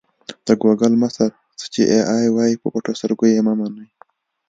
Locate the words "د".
0.45-0.47